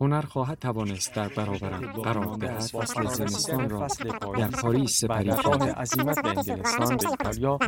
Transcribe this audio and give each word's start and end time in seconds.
هنر 0.00 0.20
خواهد 0.20 0.58
توانست 0.58 1.14
در 1.14 1.28
برابرم 1.28 1.92
قرار 1.92 2.36
دهد. 2.36 2.60
فصل 2.60 3.06
زمستان 3.06 3.70
را 3.70 3.86
در 4.38 4.48
پاریس 4.48 5.00
سپری 5.00 5.30
کنم 5.30 5.62
عزیمت 5.62 6.22
به 6.22 6.28
انگلستان 6.28 6.96
به 6.96 7.08
ایتالیا 7.10 7.58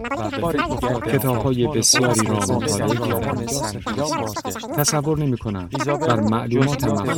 و 0.43 0.53
به 0.53 0.59
دیگر 0.63 1.19
کتاب‌های 1.19 1.67
بسیاری 1.67 2.27
را 2.27 2.35
مطالعه 2.35 3.09
کردم. 3.09 3.45
بازگشتم. 4.21 4.73
تصور 4.77 5.19
نمی 5.19 5.39
کنم 5.39 5.69
ایزابل 5.79 6.07
بر 6.07 6.21
مخفی 6.21 6.59
از 6.59 6.71
شده 6.73 6.91
آن 6.91 7.15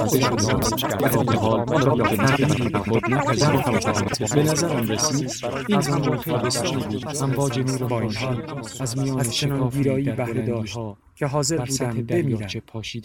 در 0.98 1.08
حال 1.08 1.36
حال 1.36 1.74
آن 1.74 1.86
را 1.86 1.94
به 1.94 2.16
تغییری 2.16 2.68
به 2.68 2.78
خود 2.78 3.10
نپذیرفتم 3.10 4.34
به 4.34 4.42
نظرم 4.42 4.88
رسید 4.88 5.30
این 5.68 5.80
زمان 5.80 6.18
خیلی 6.18 6.38
بسیاری 6.38 6.76
بود. 6.76 7.16
امواج 7.22 7.58
نور 7.58 7.84
با 7.88 8.00
این 8.00 8.10
خورشید 8.10 8.50
حال. 8.50 8.64
از 8.80 8.98
میان 8.98 9.18
بهره 10.16 10.46
داشت 10.46 10.78
که 11.14 11.26
حاضر 11.26 11.64
بودم 11.64 12.02
بمیرم. 12.02 12.48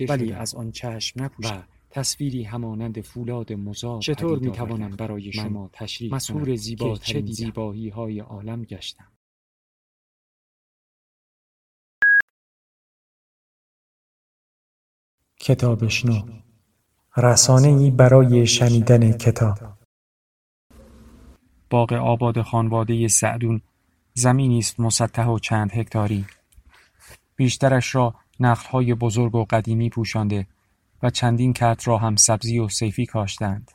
ولی 0.10 0.34
از 0.34 0.56
آن 0.56 0.72
چشم 0.72 1.24
نپوشم 1.24 1.64
تصویری 1.96 2.44
همانند 2.44 3.02
فولاد 3.02 3.54
مزار 3.54 4.02
چطور 4.02 4.40
می‌توانم 4.40 4.84
آوردم 4.84 4.96
برای 4.96 5.32
شما 5.32 5.70
تشریح 5.74 6.56
زیباترین 6.56 7.26
که 7.26 7.32
چه؟ 7.32 7.34
زیبایی 7.34 7.90
های 7.90 8.20
عالم 8.20 8.64
گشتم. 8.64 9.12
کتابشنو 15.40 16.22
رسانه 17.18 17.68
ای 17.68 17.92
برای 17.92 18.48
شنیدن 18.48 19.12
کتاب. 19.12 19.58
باغ 21.70 21.94
آباد 21.94 22.42
خانواده 22.42 23.08
سعدون 23.08 23.62
زمینی 24.14 24.60
است 24.60 24.80
مسطح 24.80 25.26
و 25.26 25.40
چند 25.40 25.72
هکتاری. 25.74 26.26
بیشترش 27.36 27.96
را 27.96 28.16
نخلهای 28.40 28.94
بزرگ 28.94 29.36
و 29.36 29.46
قدیمی 29.50 29.90
پوشانده. 29.90 30.48
و 31.06 31.10
چندین 31.10 31.54
کت 31.54 31.88
را 31.88 31.98
هم 31.98 32.16
سبزی 32.16 32.60
و 32.60 32.70
صیفی 32.70 33.06
کاشتند. 33.06 33.72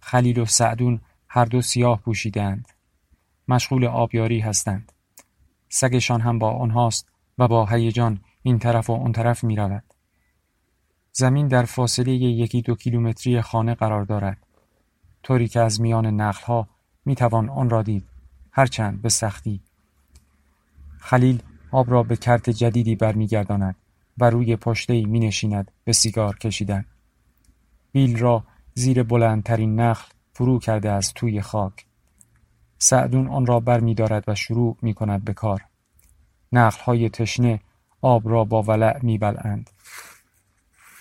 خلیل 0.00 0.38
و 0.38 0.44
سعدون 0.44 1.00
هر 1.28 1.44
دو 1.44 1.62
سیاه 1.62 2.00
پوشیدند. 2.00 2.68
مشغول 3.48 3.84
آبیاری 3.84 4.40
هستند. 4.40 4.92
سگشان 5.68 6.20
هم 6.20 6.38
با 6.38 6.50
آنهاست 6.50 7.08
و 7.38 7.48
با 7.48 7.66
هیجان 7.66 8.20
این 8.42 8.58
طرف 8.58 8.90
و 8.90 8.92
آن 8.92 9.12
طرف 9.12 9.44
می 9.44 9.56
رود. 9.56 9.84
زمین 11.12 11.48
در 11.48 11.64
فاصله 11.64 12.12
یکی 12.12 12.62
دو 12.62 12.74
کیلومتری 12.74 13.40
خانه 13.40 13.74
قرار 13.74 14.04
دارد. 14.04 14.46
طوری 15.22 15.48
که 15.48 15.60
از 15.60 15.80
میان 15.80 16.06
نخلها 16.06 16.68
می 17.04 17.14
توان 17.14 17.48
آن 17.48 17.70
را 17.70 17.82
دید. 17.82 18.08
هرچند 18.52 19.02
به 19.02 19.08
سختی. 19.08 19.60
خلیل 20.98 21.42
آب 21.70 21.90
را 21.90 22.02
به 22.02 22.16
کرت 22.16 22.50
جدیدی 22.50 22.96
برمیگرداند. 22.96 23.76
و 24.18 24.30
روی 24.30 24.56
پشتهای 24.56 25.04
می 25.04 25.20
نشیند 25.20 25.70
به 25.84 25.92
سیگار 25.92 26.38
کشیدن 26.38 26.84
بیل 27.92 28.18
را 28.18 28.44
زیر 28.74 29.02
بلندترین 29.02 29.80
نخل 29.80 30.12
فرو 30.32 30.58
کرده 30.58 30.90
از 30.90 31.14
توی 31.14 31.40
خاک 31.40 31.86
سعدون 32.78 33.28
آن 33.28 33.46
را 33.46 33.60
بر 33.60 33.80
می 33.80 33.94
دارد 33.94 34.24
و 34.28 34.34
شروع 34.34 34.76
می 34.82 34.94
کند 34.94 35.24
به 35.24 35.32
کار 35.32 35.64
نخلهای 36.52 37.08
تشنه 37.08 37.60
آب 38.00 38.28
را 38.28 38.44
با 38.44 38.62
ولع 38.62 38.98
می 39.02 39.18
بلعند. 39.18 39.70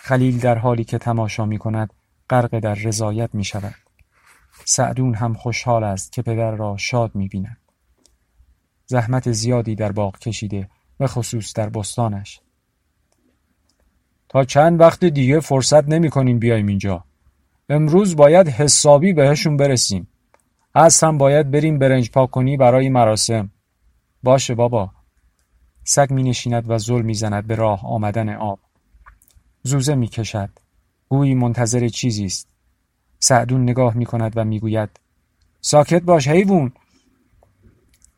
خلیل 0.04 0.40
در 0.40 0.58
حالی 0.58 0.84
که 0.84 0.98
تماشا 0.98 1.46
می 1.46 1.58
کند 1.58 1.94
غرق 2.30 2.60
در 2.60 2.74
رضایت 2.74 3.30
می 3.36 3.44
شود 3.44 3.76
سعدون 4.66 5.16
هم 5.16 5.34
خوشحال 5.34 5.84
است 5.84 6.12
که 6.12 6.22
پدر 6.22 6.52
را 6.52 6.78
شاد 6.78 7.16
می 7.16 7.28
بیند. 7.28 7.58
زحمت 8.86 9.32
زیادی 9.32 9.76
در 9.76 9.92
باغ 9.92 10.20
کشیده 10.20 10.70
و 11.00 11.08
خصوص 11.08 11.54
در 11.54 11.70
بستانش. 11.70 12.42
تا 14.32 14.44
چند 14.44 14.80
وقت 14.80 15.06
دیگه 15.06 15.40
فرصت 15.40 15.88
نمی 15.88 16.10
کنیم 16.10 16.40
بیایم 16.40 16.68
اینجا. 16.68 17.04
امروز 17.70 18.16
باید 18.16 18.48
حسابی 18.48 19.14
بهشون 19.14 19.58
برسیم. 19.58 20.08
از 20.74 21.04
هم 21.04 21.18
باید 21.18 21.52
بریم 21.52 21.80
برنج 21.80 22.12
پاک 22.12 22.32
کنی 22.32 22.58
برای 22.58 22.90
مراسم. 22.90 23.52
باشه 24.24 24.56
بابا. 24.56 24.92
سگ 25.84 26.08
می 26.12 26.24
نشیند 26.24 26.70
و 26.70 26.78
زل 26.78 27.02
می 27.02 27.14
زند 27.14 27.48
به 27.48 27.56
راه 27.56 27.86
آمدن 27.86 28.30
آب. 28.30 28.60
زوزه 29.64 29.96
می 29.96 30.08
کشد. 30.08 30.50
گویی 31.10 31.36
منتظر 31.36 31.88
چیزی 31.88 32.26
است. 32.26 32.48
سعدون 33.20 33.64
نگاه 33.64 33.98
می 33.98 34.06
کند 34.06 34.34
و 34.36 34.46
می 34.46 34.60
گوید 34.60 34.90
ساکت 35.62 36.02
باش 36.02 36.28
حیوون 36.28 36.72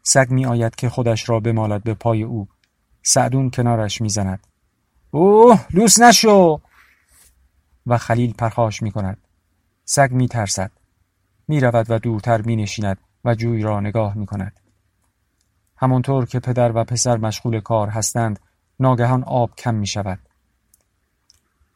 سگ 0.04 0.28
می 0.30 0.46
آید 0.46 0.76
که 0.76 0.90
خودش 0.90 1.30
را 1.30 1.40
بمالد 1.40 1.84
به 1.84 1.94
پای 1.94 2.24
او 2.24 2.48
سعدون 3.02 3.50
کنارش 3.50 4.02
می 4.02 4.10
زند 4.10 4.48
اوه 5.16 5.66
لوس 5.74 6.00
نشو! 6.00 6.62
و 7.88 7.98
خلیل 7.98 8.34
پرخاش 8.34 8.82
می 8.82 8.92
کند 8.92 9.18
سگ 9.86 10.10
می 10.12 10.28
ترسد 10.28 10.72
می 11.48 11.60
رود 11.60 11.86
و 11.90 12.00
دورتر 12.00 12.42
می 12.42 12.56
نشیند 12.56 12.98
و 13.26 13.36
جوی 13.36 13.62
را 13.62 13.80
نگاه 13.80 14.18
می 14.18 14.26
کند 14.26 14.60
همانطور 15.78 16.26
که 16.26 16.40
پدر 16.40 16.72
و 16.76 16.84
پسر 16.84 17.18
مشغول 17.18 17.60
کار 17.60 17.90
هستند 17.90 18.40
ناگهان 18.80 19.24
آب 19.24 19.56
کم 19.56 19.76
می 19.76 19.88
شود 19.88 20.20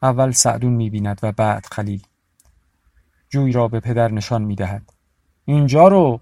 اول 0.02 0.30
سعدون 0.30 0.72
می 0.72 0.90
بیند 0.90 1.20
و 1.22 1.32
بعد 1.32 1.66
خلیل. 1.66 2.02
جوی 3.28 3.52
را 3.52 3.68
به 3.68 3.80
پدر 3.80 4.12
نشان 4.12 4.42
می 4.42 4.54
دهد. 4.54 4.92
اینجا 5.44 5.88
رو! 5.88 6.20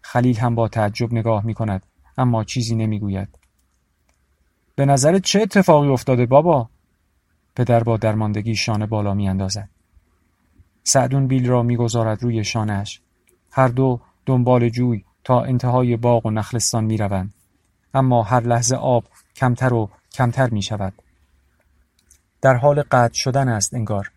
خلیل 0.00 0.38
هم 0.38 0.54
با 0.54 0.68
تعجب 0.68 1.12
نگاه 1.12 1.46
می 1.46 1.54
کند 1.54 1.86
اما 2.18 2.44
چیزی 2.44 2.74
نمی 2.74 2.98
گوید. 2.98 3.38
به 4.78 4.86
نظرت 4.86 5.22
چه 5.22 5.40
اتفاقی 5.40 5.88
افتاده 5.88 6.26
بابا؟ 6.26 6.68
پدر 7.56 7.82
با 7.82 7.96
درماندگی 7.96 8.56
شانه 8.56 8.86
بالا 8.86 9.14
می 9.14 9.28
اندازد. 9.28 9.68
سعدون 10.82 11.26
بیل 11.26 11.48
را 11.48 11.62
می 11.62 11.76
گذارد 11.76 12.22
روی 12.22 12.44
شانهش. 12.44 13.00
هر 13.50 13.68
دو 13.68 14.00
دنبال 14.26 14.68
جوی 14.68 15.04
تا 15.24 15.42
انتهای 15.42 15.96
باغ 15.96 16.26
و 16.26 16.30
نخلستان 16.30 16.84
می 16.84 16.96
روند. 16.96 17.34
اما 17.94 18.22
هر 18.22 18.40
لحظه 18.40 18.76
آب 18.76 19.04
کمتر 19.36 19.74
و 19.74 19.90
کمتر 20.12 20.50
می 20.50 20.62
شود. 20.62 20.92
در 22.40 22.54
حال 22.54 22.82
قطع 22.82 23.14
شدن 23.14 23.48
است 23.48 23.74
انگار. 23.74 24.10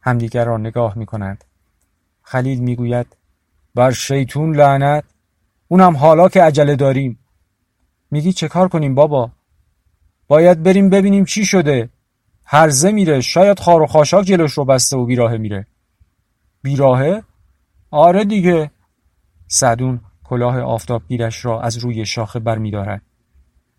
همدیگر 0.00 0.44
را 0.44 0.56
نگاه 0.56 0.98
می 0.98 1.06
کنند. 1.06 1.44
خلیل 2.22 2.58
می 2.58 2.76
گوید 2.76 3.16
بر 3.74 3.90
شیطون 3.90 4.56
لعنت 4.56 5.04
اونم 5.68 5.96
حالا 5.96 6.28
که 6.28 6.42
عجله 6.42 6.76
داریم 6.76 7.18
میگی 8.10 8.32
چه 8.32 8.48
کار 8.48 8.68
کنیم 8.68 8.94
بابا 8.94 9.30
باید 10.28 10.62
بریم 10.62 10.90
ببینیم 10.90 11.24
چی 11.24 11.44
شده. 11.44 11.90
هرزه 12.44 12.92
میره. 12.92 13.20
شاید 13.20 13.60
خار 13.60 13.82
و 13.82 13.86
خاشاک 13.86 14.26
جلوش 14.26 14.52
رو 14.52 14.64
بسته 14.64 14.96
و 14.96 15.06
بیراهه 15.06 15.36
میره. 15.36 15.66
بیراهه؟ 16.62 17.22
آره 17.90 18.24
دیگه. 18.24 18.70
سعدون 19.48 20.00
کلاه 20.24 20.60
آفتابگیرش 20.60 21.44
را 21.44 21.60
از 21.60 21.76
روی 21.76 22.06
شاخه 22.06 22.38
دارد. 22.70 23.02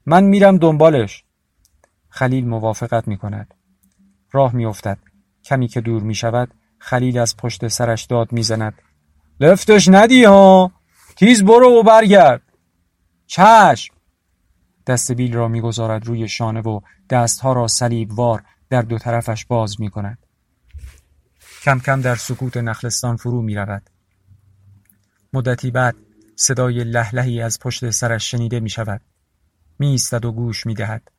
من 0.05 0.23
میرم 0.23 0.57
دنبالش. 0.57 1.23
خلیل 2.09 2.47
موافقت 2.47 3.07
می 3.07 3.17
کند 3.17 3.53
راه 4.31 4.55
می 4.55 4.65
افتد 4.65 4.97
کمی 5.43 5.67
که 5.67 5.81
دور 5.81 6.01
می 6.01 6.15
شود 6.15 6.53
خلیل 6.77 7.17
از 7.19 7.37
پشت 7.37 7.67
سرش 7.67 8.05
داد 8.05 8.31
می 8.31 8.43
زند 8.43 8.73
لفتش 9.39 9.87
ندی 9.91 10.23
ها. 10.23 10.71
تیز 11.15 11.43
برو 11.43 11.79
و 11.79 11.83
برگرد. 11.83 12.41
چشم. 13.27 13.95
دست 14.88 15.12
بیل 15.12 15.33
را 15.33 15.47
می‌گذارد 15.47 16.07
روی 16.07 16.27
شانه 16.27 16.62
و 16.62 16.80
دستها 17.09 17.53
را 17.53 17.68
صلیب 17.68 18.12
وار 18.12 18.44
در 18.69 18.81
دو 18.81 18.97
طرفش 18.97 19.45
باز 19.45 19.81
می 19.81 19.89
کند. 19.89 20.18
کم 21.63 21.80
کم 21.80 22.01
در 22.01 22.15
سکوت 22.15 22.57
نخلستان 22.57 23.18
فرو 23.18 23.41
می 23.41 23.56
رود. 23.56 23.89
مدتی 25.33 25.71
بعد 25.71 25.95
صدای 26.35 26.83
لهلهی 26.83 27.41
از 27.41 27.59
پشت 27.59 27.89
سرش 27.89 28.31
شنیده 28.31 28.59
می 28.59 28.69
شود. 28.69 29.01
می 29.80 29.88
ایستد 29.88 30.25
و 30.25 30.31
گوش 30.31 30.65
می 30.65 30.74
دهد. 30.74 31.12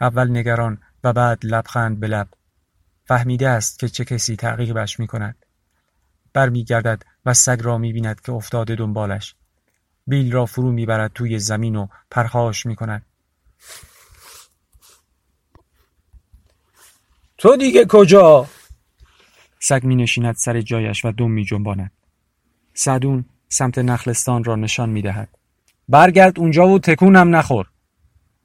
اول 0.00 0.30
نگران 0.30 0.78
و 1.04 1.12
بعد 1.12 1.38
لبخند 1.42 2.00
به 2.00 2.06
لب. 2.06 2.28
فهمیده 3.04 3.48
است 3.48 3.78
که 3.78 3.88
چه 3.88 4.04
کسی 4.04 4.36
تعقیبش 4.36 5.00
می 5.00 5.06
کند. 5.06 5.36
برمیگردد 6.32 7.02
و 7.26 7.34
سگ 7.34 7.58
را 7.62 7.78
می 7.78 7.92
بیند 7.92 8.20
که 8.20 8.32
افتاده 8.32 8.74
دنبالش. 8.74 9.34
بیل 10.06 10.32
را 10.32 10.46
فرو 10.46 10.72
می‌برد 10.72 11.12
توی 11.12 11.38
زمین 11.38 11.76
و 11.76 11.86
پرخاش 12.10 12.66
می 12.66 12.76
کند. 12.76 13.06
تو 17.38 17.56
دیگه 17.56 17.86
کجا؟ 17.88 18.48
سگ 19.58 19.84
می 19.84 19.96
نشیند 19.96 20.34
سر 20.34 20.60
جایش 20.60 21.04
و 21.04 21.12
دم 21.12 21.30
می 21.30 21.44
جنباند. 21.44 21.92
سعدون 22.74 23.24
سمت 23.48 23.78
نخلستان 23.78 24.44
را 24.44 24.56
نشان 24.56 24.88
می 24.88 25.02
دهد. 25.02 25.28
برگرد 25.88 26.38
اونجا 26.38 26.68
و 26.68 26.78
تکونم 26.78 27.36
نخور 27.36 27.66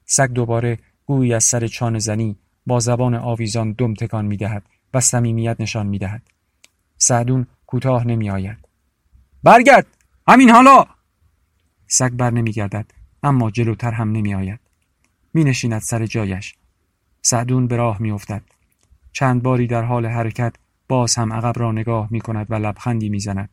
سگ 0.04 0.28
دوباره 0.28 0.78
گویی 1.06 1.34
از 1.34 1.44
سر 1.44 1.66
چان 1.66 1.98
زنی 1.98 2.36
با 2.66 2.80
زبان 2.80 3.14
آویزان 3.14 3.72
دم 3.72 3.94
تکان 3.94 4.24
می‌دهد 4.24 4.62
و 4.94 5.00
صمیمیت 5.00 5.56
نشان 5.60 5.86
می‌دهد 5.86 6.22
سعدون 6.98 7.46
کوتاه 7.66 8.06
نمیآید 8.06 8.58
برگرد 9.42 9.86
همین 10.28 10.50
حالا 10.50 10.86
سگ 11.92 12.10
بر 12.10 12.30
نمیگردد 12.30 12.90
اما 13.22 13.50
جلوتر 13.50 13.90
هم 13.90 14.12
نمیآید 14.12 14.60
می 15.34 15.44
نشیند 15.44 15.80
سر 15.80 16.06
جایش 16.06 16.54
سعدون 17.22 17.66
به 17.66 17.76
راه 17.76 18.02
میافتد 18.02 18.42
چند 19.12 19.42
باری 19.42 19.66
در 19.66 19.82
حال 19.82 20.06
حرکت 20.06 20.56
باز 20.88 21.14
هم 21.14 21.32
عقب 21.32 21.58
را 21.58 21.72
نگاه 21.72 22.08
می 22.10 22.20
کند 22.20 22.46
و 22.50 22.54
لبخندی 22.54 23.08
می 23.08 23.20
زند. 23.20 23.50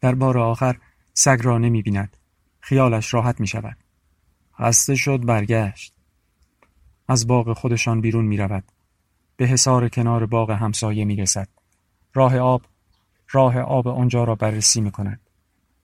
در 0.00 0.14
بار 0.14 0.38
آخر 0.38 0.76
سگ 1.14 1.38
را 1.42 1.58
نمی 1.58 1.82
بیند. 1.82 2.16
خیالش 2.60 3.14
راحت 3.14 3.40
می 3.40 3.46
شود. 3.46 3.76
خسته 4.58 4.94
شد 4.94 5.24
برگشت. 5.24 5.94
از 7.08 7.26
باغ 7.26 7.52
خودشان 7.52 8.00
بیرون 8.00 8.24
می 8.24 8.36
رود. 8.36 8.64
به 9.36 9.46
حصار 9.46 9.88
کنار 9.88 10.26
باغ 10.26 10.50
همسایه 10.50 11.04
می 11.04 11.16
رسد. 11.16 11.48
راه 12.14 12.38
آب 12.38 12.62
راه 13.30 13.58
آب 13.58 13.88
آنجا 13.88 14.24
را 14.24 14.34
بررسی 14.34 14.80
می 14.80 14.90
کند. 14.90 15.20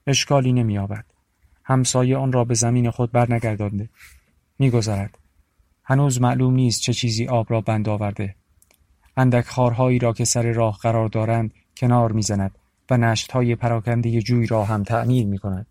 اشکالی 0.06 0.52
نمی 0.52 0.78
آبد. 0.78 1.11
همسایه 1.64 2.16
آن 2.16 2.32
را 2.32 2.44
به 2.44 2.54
زمین 2.54 2.90
خود 2.90 3.12
برنگردانده. 3.12 3.88
می 4.58 4.70
گذرد. 4.70 5.18
هنوز 5.84 6.20
معلوم 6.20 6.54
نیست 6.54 6.80
چه 6.80 6.92
چیزی 6.92 7.26
آب 7.26 7.46
را 7.50 7.60
بند 7.60 7.88
آورده. 7.88 8.34
اندک 9.16 9.44
خارهایی 9.44 9.98
را 9.98 10.12
که 10.12 10.24
سر 10.24 10.52
راه 10.52 10.78
قرار 10.82 11.08
دارند 11.08 11.54
کنار 11.76 12.12
می‌زند 12.12 12.58
و 12.90 12.96
نشتهای 12.96 13.54
پراکنده 13.54 14.22
جوی 14.22 14.46
را 14.46 14.64
هم 14.64 14.82
تعمیر 14.82 15.26
می 15.26 15.38
کند 15.38 15.66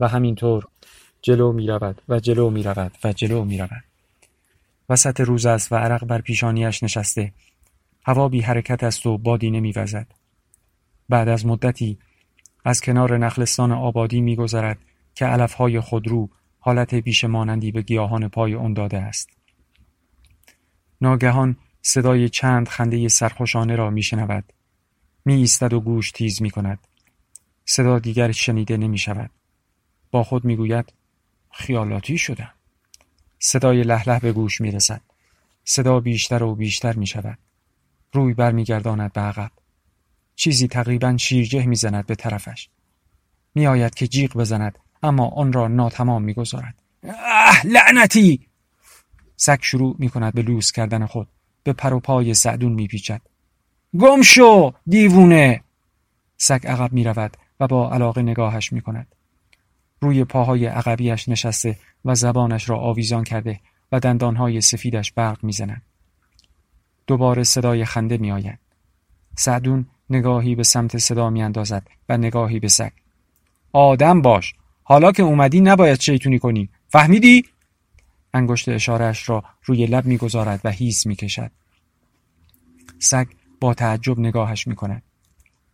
و 0.00 0.08
همینطور 0.08 0.66
جلو 1.22 1.52
می 1.52 1.66
رود 1.66 2.02
و 2.08 2.20
جلو 2.20 2.50
می 2.50 2.62
رود 2.62 2.92
و 3.04 3.12
جلو 3.12 3.44
می 3.44 3.58
رود. 3.58 3.84
وسط 4.88 5.20
روز 5.20 5.46
است 5.46 5.72
و 5.72 5.76
عرق 5.76 6.04
بر 6.04 6.20
پیشانیش 6.20 6.82
نشسته 6.82 7.32
هوا 8.06 8.28
بی 8.28 8.40
حرکت 8.40 8.84
است 8.84 9.06
و 9.06 9.18
بادی 9.18 9.50
نمی 9.50 9.72
وزد. 9.72 10.06
بعد 11.08 11.28
از 11.28 11.46
مدتی 11.46 11.98
از 12.64 12.80
کنار 12.80 13.18
نخلستان 13.18 13.72
آبادی 13.72 14.20
می 14.20 14.36
گذرد 14.36 14.78
که 15.14 15.24
علفهای 15.24 15.80
خودرو 15.80 16.28
حالت 16.60 16.94
بیش 16.94 17.24
مانندی 17.24 17.72
به 17.72 17.82
گیاهان 17.82 18.28
پای 18.28 18.54
اون 18.54 18.72
داده 18.72 18.98
است. 18.98 19.28
ناگهان 21.00 21.56
صدای 21.82 22.28
چند 22.28 22.68
خنده 22.68 23.08
سرخوشانه 23.08 23.76
را 23.76 23.90
میشنود. 23.90 24.52
می 25.24 25.34
ایستد 25.34 25.72
و 25.72 25.80
گوش 25.80 26.10
تیز 26.10 26.42
می 26.42 26.50
کند 26.50 26.78
صدا 27.64 27.98
دیگر 27.98 28.32
شنیده 28.32 28.76
نمی 28.76 28.98
شود 28.98 29.30
با 30.10 30.24
خود 30.24 30.44
می 30.44 30.56
گوید 30.56 30.92
خیالاتی 31.50 32.18
شدم. 32.18 32.52
صدای 33.38 33.82
لحله 33.82 34.18
به 34.18 34.32
گوش 34.32 34.60
می 34.60 34.70
رسد 34.70 35.00
صدا 35.64 36.00
بیشتر 36.00 36.42
و 36.42 36.54
بیشتر 36.54 36.92
می 36.92 37.06
شود 37.06 37.38
روی 38.12 38.34
برمیگرداند 38.34 39.12
به 39.12 39.20
عقب. 39.20 39.50
چیزی 40.36 40.68
تقریبا 40.68 41.16
شیرجه 41.16 41.66
می‌زند 41.66 42.06
به 42.06 42.14
طرفش. 42.14 42.68
می 43.54 43.66
آید 43.66 43.94
که 43.94 44.08
جیغ 44.08 44.32
بزند 44.36 44.78
اما 45.04 45.26
آن 45.28 45.52
را 45.52 45.68
ناتمام 45.68 46.22
می‌گذارد 46.22 46.74
اه 47.04 47.66
لعنتی 47.66 48.46
سگ 49.36 49.58
شروع 49.60 49.96
می 49.98 50.08
کند 50.08 50.34
به 50.34 50.42
لوس 50.42 50.72
کردن 50.72 51.06
خود 51.06 51.28
به 51.62 51.72
پر 51.72 51.94
و 51.94 52.00
پای 52.00 52.34
سعدون 52.34 52.72
میپیچد 52.72 53.20
گم 53.98 54.22
شو 54.22 54.72
دیوونه 54.86 55.60
سگ 56.36 56.66
عقب 56.66 56.92
می 56.92 57.04
رود 57.04 57.36
و 57.60 57.66
با 57.66 57.92
علاقه 57.92 58.22
نگاهش 58.22 58.72
می 58.72 58.80
کند. 58.80 59.06
روی 60.00 60.24
پاهای 60.24 60.66
عقبیش 60.66 61.28
نشسته 61.28 61.76
و 62.04 62.14
زبانش 62.14 62.68
را 62.68 62.78
آویزان 62.78 63.24
کرده 63.24 63.60
و 63.92 64.00
دندانهای 64.00 64.60
سفیدش 64.60 65.12
برق 65.12 65.44
می‌زنند. 65.44 65.82
دوباره 67.06 67.42
صدای 67.42 67.84
خنده 67.84 68.16
می 68.16 68.32
آید. 68.32 68.58
سعدون 69.36 69.86
نگاهی 70.10 70.54
به 70.54 70.62
سمت 70.62 70.98
صدا 70.98 71.30
می 71.30 71.42
اندازد 71.42 71.86
و 72.08 72.16
نگاهی 72.16 72.60
به 72.60 72.68
سگ. 72.68 72.92
آدم 73.72 74.22
باش. 74.22 74.54
حالا 74.84 75.12
که 75.12 75.22
اومدی 75.22 75.60
نباید 75.60 76.00
شیطونی 76.00 76.38
کنی. 76.38 76.68
فهمیدی؟ 76.88 77.44
انگشت 78.34 78.68
اشارهش 78.68 79.28
را 79.28 79.44
روی 79.64 79.86
لب 79.86 80.04
می‌گذارد 80.06 80.60
و 80.64 80.70
هیس 80.70 81.06
می‌کشد. 81.06 81.50
سگ 82.98 83.26
با 83.60 83.74
تعجب 83.74 84.18
نگاهش 84.18 84.66
می 84.66 84.74
کند. 84.74 85.02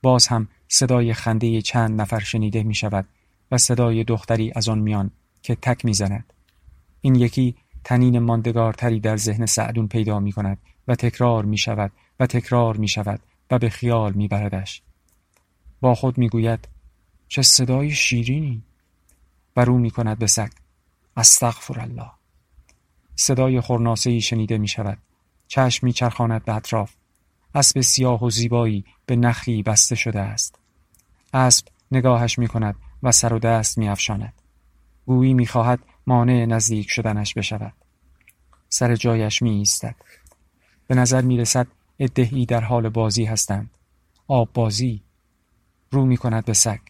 باز 0.02 0.26
هم 0.26 0.48
صدای 0.68 1.14
خنده 1.14 1.62
چند 1.62 2.00
نفر 2.00 2.20
شنیده 2.20 2.62
می 2.62 2.74
شود 2.74 3.06
و 3.50 3.58
صدای 3.58 4.04
دختری 4.04 4.52
از 4.54 4.68
آن 4.68 4.78
میان 4.78 5.10
که 5.42 5.54
تک 5.54 5.84
می 5.84 5.94
زند. 5.94 6.32
این 7.00 7.14
یکی 7.14 7.54
تنین 7.84 8.18
ماندگارتری 8.18 9.00
در 9.00 9.16
ذهن 9.16 9.46
سعدون 9.46 9.88
پیدا 9.88 10.20
می 10.20 10.32
کند 10.32 10.58
و 10.88 10.94
تکرار 10.94 11.44
می 11.44 11.58
شود 11.58 11.92
و 12.20 12.26
تکرار 12.26 12.76
می 12.76 12.88
شود 12.88 13.20
و 13.50 13.58
به 13.58 13.68
خیال 13.68 14.12
می 14.12 14.28
بردش. 14.28 14.82
با 15.80 15.94
خود 15.94 16.18
می 16.18 16.28
گوید 16.28 16.68
چه 17.28 17.42
صدای 17.42 17.90
شیرینی 17.90 18.62
و 19.56 19.64
رو 19.64 19.78
می 19.78 19.90
کند 19.90 20.18
به 20.18 20.26
سگ. 20.26 20.50
استغفر 21.16 21.80
الله 21.80 22.10
صدای 23.16 23.60
خورناسهی 23.60 24.20
شنیده 24.20 24.58
می 24.58 24.68
شود 24.68 24.98
چشم 25.48 25.86
می 25.86 25.92
چرخاند 25.92 26.44
به 26.44 26.54
اطراف. 26.54 26.94
اسب 27.54 27.80
سیاه 27.80 28.24
و 28.24 28.30
زیبایی 28.30 28.84
به 29.06 29.16
نخلی 29.16 29.62
بسته 29.62 29.94
شده 29.94 30.20
است. 30.20 30.58
اسب 31.34 31.66
نگاهش 31.92 32.38
می 32.38 32.48
کند 32.48 32.76
و 33.02 33.12
سر 33.12 33.32
و 33.32 33.38
دست 33.38 33.78
می 33.78 33.88
افشاند. 33.88 34.32
گویی 35.06 35.34
می 35.34 35.46
خواهد 35.46 35.80
مانع 36.06 36.44
نزدیک 36.44 36.90
شدنش 36.90 37.34
بشود. 37.34 37.72
سر 38.68 38.96
جایش 38.96 39.42
می 39.42 39.50
ایستد 39.50 39.94
به 40.86 40.94
نظر 40.94 41.22
می 41.22 41.36
رسد 41.36 41.66
ادهی 41.98 42.46
در 42.46 42.60
حال 42.60 42.88
بازی 42.88 43.24
هستند. 43.24 43.70
آب 44.28 44.52
بازی. 44.54 45.02
رو 45.90 46.06
می 46.06 46.16
کند 46.16 46.44
به 46.44 46.52
سگ. 46.52 46.80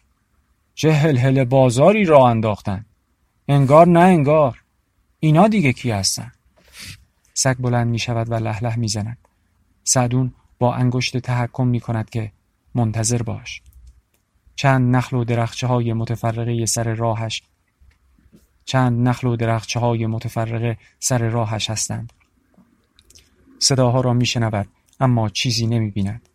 چه 0.81 0.93
هل 0.93 1.43
بازاری 1.43 2.05
را 2.05 2.27
انداختند 2.27 2.85
انگار 3.47 3.87
نه 3.87 3.99
انگار. 3.99 4.61
اینا 5.19 5.47
دیگه 5.47 5.73
کی 5.73 5.91
هستن؟ 5.91 6.31
سگ 7.33 7.55
بلند 7.57 7.87
می 7.87 7.99
شود 7.99 8.31
و 8.31 8.33
لح 8.33 8.63
لح 8.63 8.79
می 8.79 8.87
زند 8.87 9.17
سعدون 9.83 10.33
با 10.59 10.73
انگشت 10.73 11.17
تحکم 11.17 11.67
می 11.67 11.79
کند 11.79 12.09
که 12.09 12.31
منتظر 12.75 13.23
باش. 13.23 13.61
چند 14.55 14.95
نخل 14.95 15.17
و 15.17 15.23
درخچه 15.23 15.67
های 15.67 15.93
متفرقه 15.93 16.65
سر 16.65 16.93
راهش 16.93 17.43
چند 18.65 19.07
نخل 19.07 19.27
و 19.27 19.35
درخچه 19.35 19.79
های 19.79 20.05
متفرقه 20.05 20.77
سر 20.99 21.29
راهش 21.29 21.69
هستند. 21.69 22.13
صداها 23.59 24.01
را 24.01 24.13
می 24.13 24.25
شنود 24.25 24.67
اما 24.99 25.29
چیزی 25.29 25.67
نمی 25.67 25.89
بیند 25.89 26.29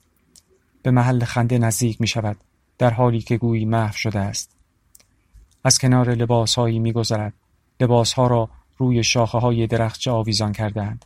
به 0.83 0.91
محل 0.91 1.25
خنده 1.25 1.59
نزدیک 1.59 2.01
می 2.01 2.07
شود 2.07 2.37
در 2.79 2.91
حالی 2.91 3.21
که 3.21 3.37
گویی 3.37 3.65
محو 3.65 3.93
شده 3.93 4.19
است. 4.19 4.57
از 5.65 5.79
کنار 5.79 6.15
لباس 6.15 6.55
هایی 6.55 6.79
می 6.79 6.93
گذرد 6.93 7.33
لباس 7.81 8.13
ها 8.13 8.27
را 8.27 8.49
روی 8.77 9.05
شاخه 9.05 9.39
های 9.39 9.67
درخچه 9.67 10.11
آویزان 10.11 10.53
کردهاند. 10.53 11.05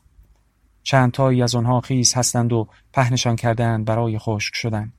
چند 0.82 1.12
تایی 1.12 1.42
از 1.42 1.54
آنها 1.54 1.80
خیز 1.80 2.14
هستند 2.14 2.52
و 2.52 2.68
پهنشان 2.92 3.36
کردهاند 3.36 3.84
برای 3.84 4.18
خشک 4.18 4.54
شدن. 4.54 4.92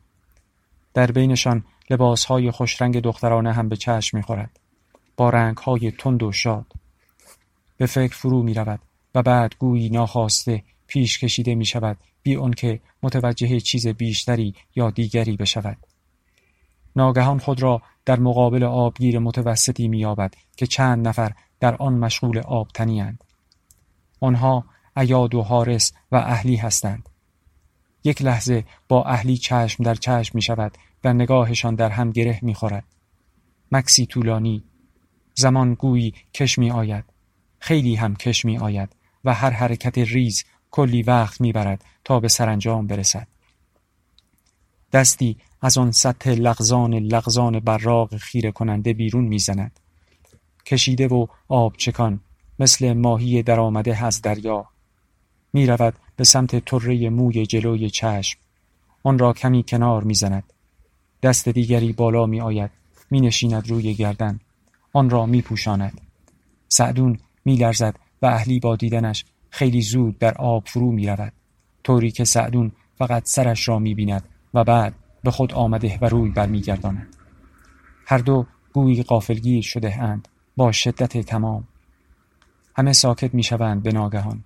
در 0.93 1.11
بینشان 1.11 1.63
لباس 1.89 2.25
های 2.25 2.51
خوشرنگ 2.51 2.99
دخترانه 2.99 3.53
هم 3.53 3.69
به 3.69 3.75
چشم 3.75 4.17
می‌خورد. 4.17 4.59
با 5.17 5.29
رنگ 5.29 5.57
های 5.57 5.91
تند 5.91 6.23
و 6.23 6.31
شاد. 6.31 6.65
به 7.77 7.85
فکر 7.85 8.15
فرو 8.15 8.43
می 8.43 8.53
رود 8.53 8.79
و 9.15 9.21
بعد 9.21 9.55
گویی 9.59 9.89
ناخواسته 9.89 10.63
پیش 10.87 11.19
کشیده 11.19 11.55
می 11.55 11.65
شود 11.65 11.97
بی 12.23 12.51
که 12.57 12.79
متوجه 13.03 13.59
چیز 13.59 13.87
بیشتری 13.87 14.55
یا 14.75 14.89
دیگری 14.89 15.37
بشود. 15.37 15.77
ناگهان 16.95 17.39
خود 17.39 17.61
را 17.61 17.81
در 18.05 18.19
مقابل 18.19 18.63
آبگیر 18.63 19.19
متوسطی 19.19 19.87
مییابد 19.87 20.33
که 20.57 20.67
چند 20.67 21.07
نفر 21.07 21.31
در 21.59 21.75
آن 21.75 21.93
مشغول 21.93 22.39
آبتنیاند 22.39 23.23
آنها 24.19 24.65
عیاد 24.95 25.35
و 25.35 25.41
حارس 25.41 25.93
و 26.11 26.15
اهلی 26.15 26.55
هستند. 26.55 27.09
یک 28.03 28.21
لحظه 28.21 28.65
با 28.87 29.03
اهلی 29.03 29.37
چشم 29.37 29.83
در 29.83 29.95
چشم 29.95 30.31
می 30.35 30.41
شود 30.41 30.77
و 31.03 31.13
نگاهشان 31.13 31.75
در 31.75 31.89
هم 31.89 32.11
گره 32.11 32.39
می 32.41 32.53
خورد. 32.53 32.83
مکسی 33.71 34.05
طولانی 34.05 34.63
زمان 35.35 35.73
گویی 35.73 36.13
کش 36.33 36.59
می 36.59 36.71
آید 36.71 37.05
خیلی 37.59 37.95
هم 37.95 38.15
کش 38.15 38.45
می 38.45 38.57
آید 38.57 38.95
و 39.25 39.33
هر 39.33 39.49
حرکت 39.49 39.97
ریز 39.97 40.43
کلی 40.71 41.03
وقت 41.03 41.41
می 41.41 41.51
برد 41.51 41.85
تا 42.05 42.19
به 42.19 42.27
سرانجام 42.27 42.87
برسد. 42.87 43.27
دستی 44.93 45.37
از 45.61 45.77
آن 45.77 45.91
سطح 45.91 46.29
لغزان 46.29 46.93
لغزان 46.93 47.59
براق 47.59 48.17
خیره 48.17 48.51
کننده 48.51 48.93
بیرون 48.93 49.23
می‌زند. 49.23 49.79
کشیده 50.65 51.07
و 51.07 51.27
آب 51.47 51.77
چکان 51.77 52.19
مثل 52.59 52.93
ماهی 52.93 53.43
درآمده 53.43 54.05
از 54.05 54.21
دریا. 54.21 54.65
می 55.53 55.65
رود 55.65 55.93
به 56.15 56.23
سمت 56.23 56.65
طره 56.65 57.09
موی 57.09 57.45
جلوی 57.45 57.89
چشم. 57.89 58.39
آن 59.03 59.19
را 59.19 59.33
کمی 59.33 59.63
کنار 59.67 60.03
می‌زند. 60.03 60.43
دست 61.23 61.49
دیگری 61.49 61.93
بالا 61.93 62.25
می 62.25 62.41
آید 62.41 62.71
می 63.11 63.21
نشیند 63.21 63.69
روی 63.69 63.93
گردن. 63.93 64.39
آن 64.93 65.09
را 65.09 65.25
می 65.25 65.41
پوشاند. 65.41 66.01
سعدون 66.67 67.19
می 67.45 67.55
لرزد 67.55 67.95
و 68.21 68.25
اهلی 68.25 68.59
با 68.59 68.75
دیدنش 68.75 69.25
خیلی 69.49 69.81
زود 69.81 70.19
در 70.19 70.33
آب 70.33 70.67
فرو 70.67 70.91
می 70.91 71.07
رود. 71.07 71.33
طوری 71.83 72.11
که 72.11 72.23
سعدون 72.25 72.71
فقط 72.97 73.25
سرش 73.25 73.67
را 73.67 73.79
می 73.79 73.95
بیند 73.95 74.23
و 74.53 74.63
بعد 74.63 74.93
به 75.23 75.31
خود 75.31 75.53
آمده 75.53 75.97
و 76.01 76.05
روی 76.05 76.29
برمیگرداند. 76.29 77.15
هر 78.05 78.17
دو 78.17 78.45
گویی 78.73 79.03
قافلگیر 79.03 79.63
شده 79.63 80.01
اند 80.01 80.27
با 80.57 80.71
شدت 80.71 81.17
تمام. 81.17 81.67
همه 82.75 82.93
ساکت 82.93 83.33
می 83.33 83.43
شوند 83.43 83.83
به 83.83 83.91
ناگهان. 83.91 84.43